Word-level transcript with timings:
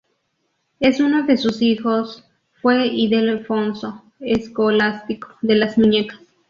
Uno 0.97 1.27
de 1.27 1.37
sus 1.37 1.61
hijos 1.61 2.27
fue 2.59 2.87
Ildefonso 2.87 4.03
Escolástico 4.19 5.35
de 5.43 5.53
las 5.53 5.77
Muñecas. 5.77 6.19